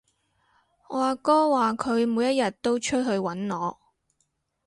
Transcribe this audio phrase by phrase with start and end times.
[0.89, 3.77] 我阿哥話佢每一日都出去搵我